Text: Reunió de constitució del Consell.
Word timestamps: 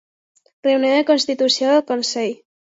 Reunió 0.67 0.95
de 0.95 1.05
constitució 1.11 1.71
del 1.71 1.87
Consell. 1.95 2.37